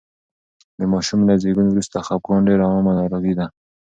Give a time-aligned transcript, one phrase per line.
[0.79, 3.45] د ماشوم له زېږون وروسته خپګان ډېره عامه ناروغي ده.